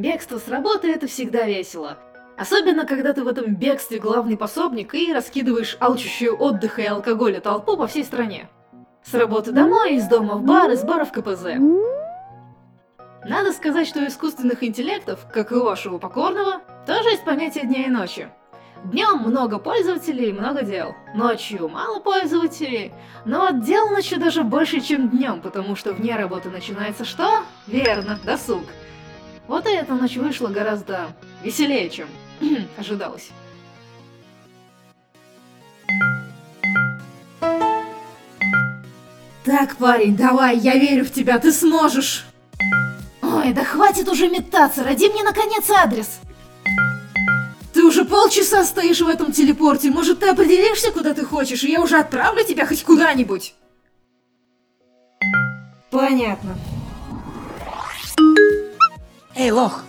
[0.00, 1.98] Бегство с работы— это всегда весело.
[2.38, 7.76] Особенно, когда ты в этом бегстве главный пособник и раскидываешь алчущую отдыха и алкоголя толпу
[7.76, 8.48] по всей стране.
[9.04, 11.60] С работы домой, из дома в бар, из бара в КПЗ.
[13.26, 17.84] Надо сказать, что у искусственных интеллектов, как и у вашего покорного, тоже есть понятие дня
[17.84, 18.30] и ночи.
[18.84, 20.94] Днем много пользователей, много дел.
[21.14, 22.94] Ночью мало пользователей,
[23.26, 27.42] но дел ночью даже больше, чем днем, потому что вне работы начинается что?
[27.66, 28.62] Верно, досуг.
[29.50, 31.08] Вот и эта ночь вышла гораздо
[31.42, 32.06] веселее, чем
[32.78, 33.30] ожидалось.
[39.44, 42.26] Так, парень, давай, я верю в тебя, ты сможешь.
[43.22, 46.20] Ой, да хватит уже метаться, роди мне наконец адрес.
[47.74, 51.80] Ты уже полчаса стоишь в этом телепорте, может ты определишься, куда ты хочешь, и я
[51.82, 53.56] уже отправлю тебя хоть куда-нибудь?
[55.90, 56.56] Понятно.
[59.42, 59.84] Эй, лох!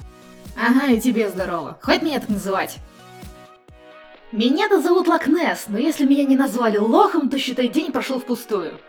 [0.55, 1.77] Ага, и тебе здорово.
[1.81, 2.77] Хоть меня так называть.
[4.31, 8.79] Меня-то зовут Лакнес, но если меня не назвали лохом, то считай, день прошел впустую.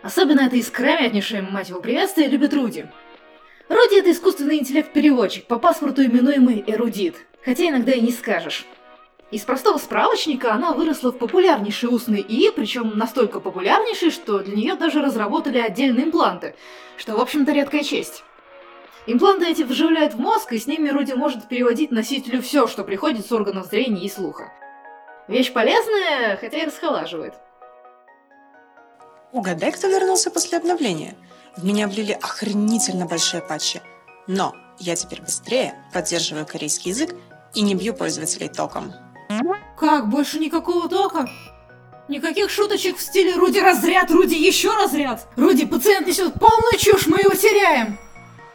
[0.00, 2.88] Особенно это искрометнейшее, мать его, приветствие любит Руди.
[3.68, 8.64] Руди это искусственный интеллект-переводчик, по паспорту именуемый эрудит, хотя иногда и не скажешь.
[9.30, 14.76] Из простого справочника она выросла в популярнейший устный ИИ, причем настолько популярнейший, что для нее
[14.76, 16.54] даже разработали отдельные импланты,
[16.96, 18.24] что, в общем-то, редкая честь.
[19.06, 23.24] Импланты эти вживляют в мозг, и с ними Руди может переводить носителю все, что приходит
[23.24, 24.52] с органов зрения и слуха.
[25.28, 27.34] Вещь полезная, хотя и расхолаживает.
[29.32, 31.16] Угадай, кто вернулся после обновления.
[31.56, 33.80] В меня влили охренительно большие патчи.
[34.26, 37.14] Но я теперь быстрее поддерживаю корейский язык
[37.54, 38.92] и не бью пользователей током.
[39.78, 41.28] Как, больше никакого тока?
[42.08, 47.18] Никаких шуточек в стиле «Руди разряд, Руди еще разряд!» «Руди, пациент несет полную чушь, мы
[47.18, 47.98] его теряем!»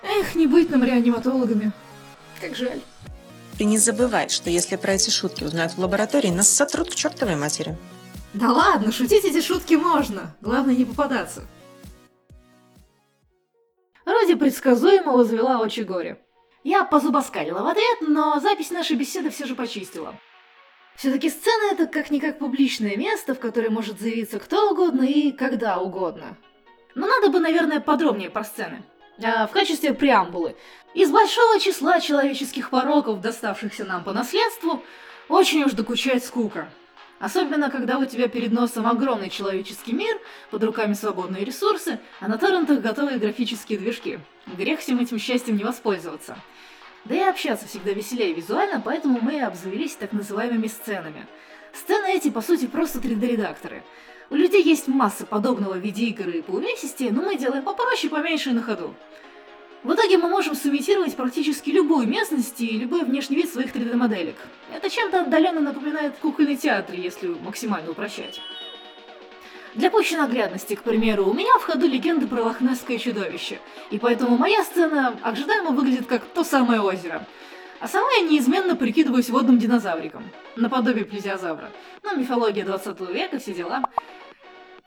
[0.04, 1.72] Эх, не быть нам реаниматологами.
[2.40, 2.82] Как жаль.
[3.58, 7.36] Ты не забывай, что если про эти шутки узнают в лаборатории, нас сотрут к чертовой
[7.36, 7.78] матери.
[8.34, 10.36] Да ладно, шутить эти шутки можно.
[10.42, 11.44] Главное не попадаться.
[14.06, 16.20] Роди предсказуемо возвела очи горе.
[16.64, 20.16] Я позубоскалила в ответ, но запись нашей беседы все же почистила.
[20.96, 26.38] Все-таки сцена это как-никак публичное место, в которое может заявиться кто угодно и когда угодно.
[26.94, 28.84] Но надо бы, наверное, подробнее про сцены.
[29.24, 30.56] А, в качестве преамбулы.
[30.94, 34.84] Из большого числа человеческих пороков, доставшихся нам по наследству,
[35.30, 36.70] очень уж докучает скука.
[37.20, 42.40] Особенно, когда у тебя перед носом огромный человеческий мир, под руками свободные ресурсы, а на
[42.40, 44.20] торрентах готовые графические движки.
[44.48, 46.36] Грех всем этим счастьем не воспользоваться.
[47.06, 51.28] Да и общаться всегда веселее визуально, поэтому мы и обзавелись так называемыми сценами.
[51.74, 53.84] Сцены эти, по сути, просто 3D-редакторы.
[54.32, 58.52] У людей есть масса подобного в виде игры по увесистее, но мы делаем попроще, поменьше
[58.52, 58.96] и на ходу.
[59.84, 64.38] В итоге мы можем сымитировать практически любую местность и любой внешний вид своих 3D-моделек.
[64.74, 68.40] Это чем-то отдаленно напоминает кукольный театр, если максимально упрощать.
[69.76, 73.60] Для пущей наглядности, к примеру, у меня в ходу легенды про лохнесское чудовище,
[73.90, 77.28] и поэтому моя сцена ожидаемо выглядит как то самое озеро.
[77.82, 80.24] А сама я неизменно прикидываюсь водным динозавриком,
[80.56, 81.70] наподобие плезиозавра.
[82.04, 83.82] Ну, мифология 20 века, все дела.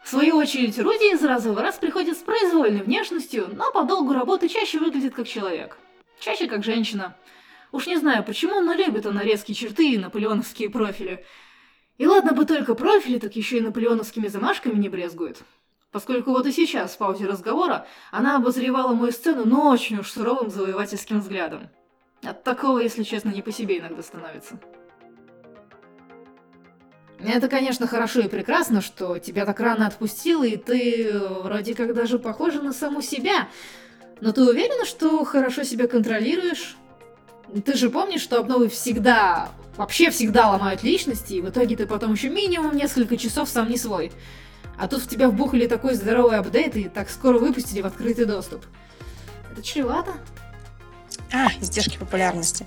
[0.05, 4.13] В свою очередь, Руди из раза в раз приходит с произвольной внешностью, но по долгу
[4.13, 5.79] работы чаще выглядит как человек.
[6.21, 7.17] Чаще как женщина.
[7.73, 11.25] Уж не знаю почему, но любит она резкие черты и наполеоновские профили.
[11.97, 15.43] И ладно бы только профили, так еще и наполеоновскими замашками не брезгует.
[15.91, 20.51] Поскольку вот и сейчас, в паузе разговора, она обозревала мою сцену, но очень уж суровым
[20.51, 21.71] завоевательским взглядом.
[22.23, 24.61] От такого, если честно, не по себе иногда становится.
[27.27, 31.95] Это, конечно, хорошо и прекрасно, что тебя так рано отпустило, и ты э, вроде как
[31.95, 33.49] даже похожа на саму себя.
[34.21, 36.77] Но ты уверена, что хорошо себя контролируешь?
[37.65, 42.13] Ты же помнишь, что обновы всегда, вообще всегда ломают личности, и в итоге ты потом
[42.13, 44.13] еще минимум несколько часов сам не свой.
[44.79, 48.65] А тут в тебя вбухали такой здоровый апдейт и так скоро выпустили в открытый доступ.
[49.53, 50.13] Это чревато?
[51.33, 52.67] А, издержки популярности.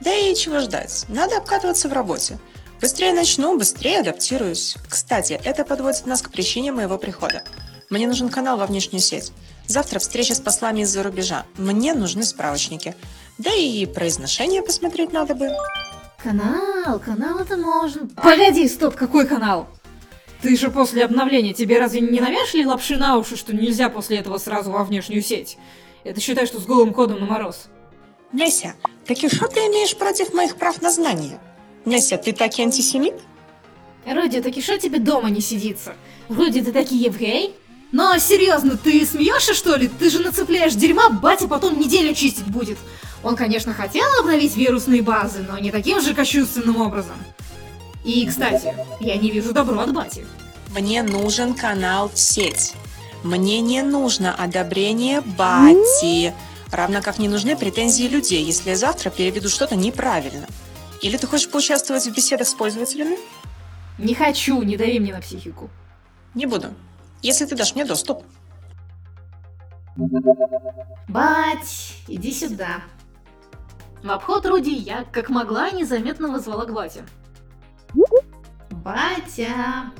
[0.00, 2.38] Да и чего ждать, надо обкатываться в работе.
[2.80, 4.76] Быстрее начну, быстрее адаптируюсь.
[4.88, 7.42] Кстати, это подводит нас к причине моего прихода.
[7.90, 9.32] Мне нужен канал во внешнюю сеть.
[9.66, 11.44] Завтра встреча с послами из-за рубежа.
[11.56, 12.94] Мне нужны справочники.
[13.36, 15.50] Да и произношение посмотреть надо бы.
[16.22, 18.08] Канал, канал это можно.
[18.16, 19.68] Погоди, стоп, какой канал?
[20.40, 24.38] Ты же после обновления тебе разве не навешали лапши на уши, что нельзя после этого
[24.38, 25.58] сразу во внешнюю сеть?
[26.04, 27.66] Это считай, что с голым кодом на мороз.
[28.32, 31.40] Неся, так и что ты имеешь против моих прав на знание?
[31.84, 33.14] Неся, ты таки антисемит?
[34.06, 35.94] Руди, так и что тебе дома не сидится?
[36.28, 37.54] Руди, ты таки еврей?
[37.92, 39.88] Но серьезно, ты смеешься что ли?
[39.88, 42.78] Ты же нацепляешь дерьма, батя потом неделю чистить будет.
[43.22, 47.16] Он, конечно, хотел обновить вирусные базы, но не таким же кощунственным образом.
[48.04, 50.26] И, кстати, я не вижу добро от бати.
[50.74, 52.74] Мне нужен канал в сеть.
[53.22, 56.32] Мне не нужно одобрение Бати.
[56.70, 60.46] Равно как не нужны претензии людей, если я завтра переведу что-то неправильно.
[61.00, 63.18] Или ты хочешь поучаствовать в беседах с пользователями?
[63.98, 65.70] Не хочу, не дави мне на психику.
[66.34, 66.68] Не буду.
[67.22, 68.24] Если ты дашь мне доступ.
[71.08, 72.82] Бать, иди сюда.
[74.02, 77.04] В обход Руди я, как могла, незаметно вызвала к бате.
[78.70, 79.92] Батя.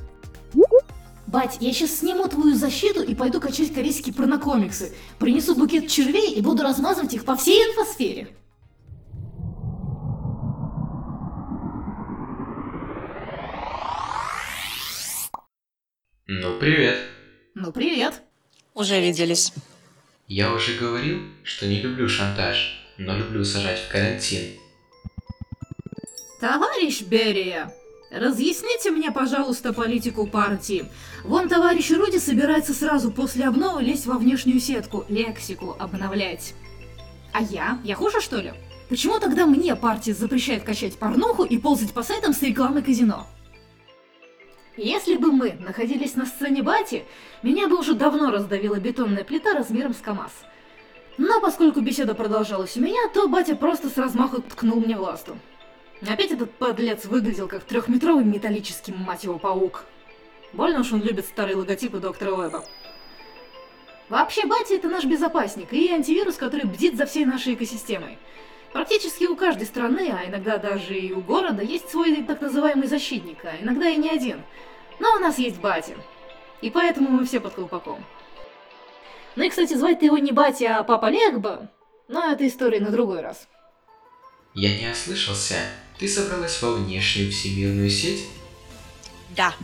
[1.27, 4.95] Бать, я сейчас сниму твою защиту и пойду качать корейские порнокомиксы.
[5.19, 8.29] Принесу букет червей и буду размазывать их по всей инфосфере.
[16.30, 16.98] Ну, привет.
[17.54, 18.20] Ну, привет.
[18.75, 19.50] Уже виделись.
[20.26, 24.58] Я уже говорил, что не люблю шантаж, но люблю сажать в карантин.
[26.38, 27.72] Товарищ Берия,
[28.10, 30.84] разъясните мне, пожалуйста, политику партии.
[31.25, 36.52] Вон товарищ Руди собирается сразу после обновы лезть во внешнюю сетку, лексику обновлять.
[37.32, 37.80] А я?
[37.84, 38.52] Я хуже, что ли?
[38.90, 43.26] Почему тогда мне партия запрещает качать порнуху и ползать по сайтам с рекламой казино?
[44.80, 47.04] Если бы мы находились на сцене Бати,
[47.42, 50.30] меня бы уже давно раздавила бетонная плита размером с КамАЗ.
[51.16, 55.36] Но поскольку беседа продолжалась у меня, то батя просто с размаху ткнул мне в ласту.
[56.08, 59.84] Опять этот подлец выглядел как трехметровый металлический, мать его, паук.
[60.52, 62.64] Больно уж он любит старые логотипы доктора Уэба.
[64.08, 68.16] Вообще, Батя это наш безопасник и антивирус, который бдит за всей нашей экосистемой.
[68.73, 73.44] Практически у каждой страны, а иногда даже и у города, есть свой так называемый защитник,
[73.44, 74.43] а иногда и не один.
[74.99, 75.94] Но у нас есть Батя.
[76.61, 78.05] И поэтому мы все под колпаком.
[79.37, 81.70] Ну и, кстати, звать-то его не Батя, а Папа Легба,
[82.09, 83.47] но это история на другой раз.
[84.55, 85.55] Я не ослышался.
[85.99, 88.25] Ты собралась во внешнюю всемирную сеть?
[89.37, 89.55] Да.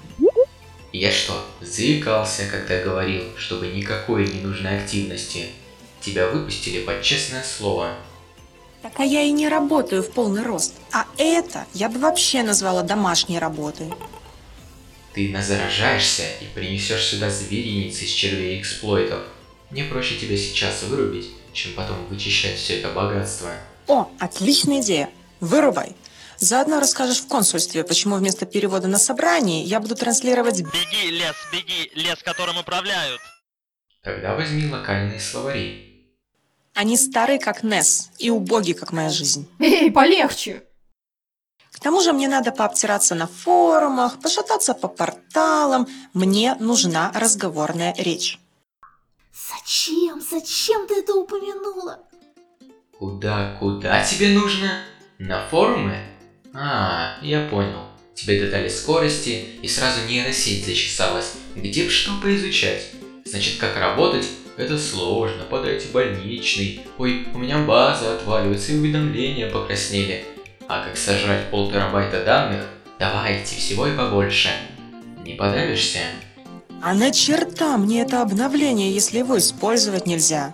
[0.93, 5.47] Я что, заикался, когда говорил, чтобы никакой ненужной активности?
[6.00, 7.97] Тебя выпустили под честное слово.
[8.85, 10.75] Так а я и не работаю в полный рост.
[10.93, 13.91] А это я бы вообще назвала домашней работой.
[15.15, 19.21] Ты назаражаешься и принесешь сюда зверинец из червей и эксплойтов.
[19.71, 23.53] Мне проще тебя сейчас вырубить, чем потом вычищать все это богатство.
[23.87, 25.09] О, отличная идея.
[25.41, 25.97] Вырубай.
[26.37, 31.91] Заодно расскажешь в консульстве, почему вместо перевода на собрании я буду транслировать Беги, лес, беги,
[31.95, 33.23] лес, которым управляют.
[34.03, 35.94] Тогда возьми локальные словари.
[36.75, 39.49] Они старые, как Нес, и убоги, как моя жизнь.
[39.61, 40.65] Эй, полегче!
[41.71, 45.87] К тому же мне надо пообтираться на форумах, пошататься по порталам.
[46.12, 48.41] Мне нужна разговорная речь.
[49.32, 50.21] Зачем?
[50.21, 52.00] Зачем ты это упомянула?
[52.99, 54.85] Куда, куда тебе нужно?
[55.19, 55.97] На форумы?
[56.53, 57.85] А, я понял.
[58.15, 61.35] Тебе додали скорости, и сразу нейросеть зачесалась.
[61.55, 62.85] Где б что поизучать?
[63.25, 64.26] Значит, как работать?
[64.56, 66.83] Это сложно, подайте больничный.
[66.99, 70.25] Ой, у меня база отваливается и уведомления покраснели.
[70.69, 72.65] А как сожрать полтерабайта данных?
[73.01, 74.51] Давайте, всего и побольше.
[75.25, 75.99] Не подавишься?
[76.81, 80.53] А на черта мне это обновление, если его использовать нельзя?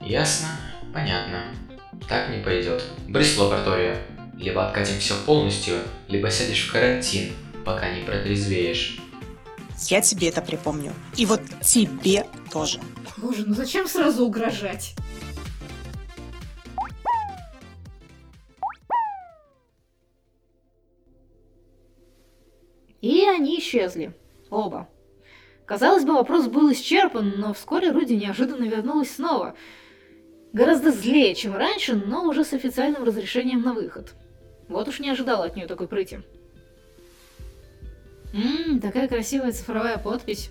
[0.00, 0.48] Ясно,
[0.92, 1.44] понятно.
[2.08, 2.82] Так не пойдет.
[3.06, 3.96] Брысь в лабораторию.
[4.36, 5.76] Либо откатим все полностью,
[6.08, 7.32] либо сядешь в карантин,
[7.64, 8.98] пока не протрезвеешь.
[9.88, 10.94] Я тебе это припомню.
[11.16, 12.26] И вот тебе
[12.56, 12.80] тоже.
[13.18, 14.94] Боже, ну зачем сразу угрожать?
[23.02, 24.14] И они исчезли.
[24.48, 24.88] Оба.
[25.66, 29.54] Казалось бы, вопрос был исчерпан, но вскоре Руди неожиданно вернулась снова.
[30.54, 34.14] Гораздо злее, чем раньше, но уже с официальным разрешением на выход.
[34.68, 36.20] Вот уж не ожидала от нее такой прыти.
[38.32, 40.50] Ммм, такая красивая цифровая подпись.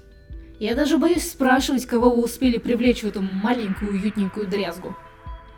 [0.59, 4.95] Я даже боюсь спрашивать, кого вы успели привлечь в эту маленькую уютненькую дрязгу.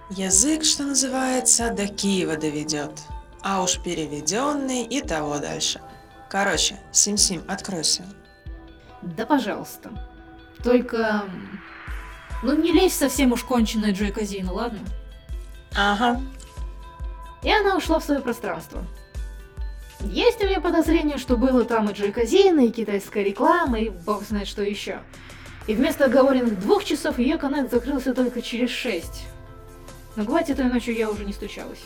[0.09, 2.91] Язык, что называется, до Киева доведет.
[3.43, 5.81] А уж переведенный и того дальше.
[6.29, 8.03] Короче, Сим-Сим, откройся.
[9.01, 9.91] Да пожалуйста.
[10.63, 11.23] Только...
[12.43, 14.79] Ну не лезь совсем уж конченая Джой Казина, ладно?
[15.75, 16.21] Ага.
[17.43, 18.83] И она ушла в свое пространство.
[20.01, 24.23] Есть у меня подозрение, что было там и Джой Казина, и китайская реклама, и бог
[24.23, 24.99] знает что еще.
[25.65, 29.25] И вместо оговоренных двух часов ее коннект закрылся только через шесть.
[30.15, 31.79] Но к Бате той ночью я уже не стучалась.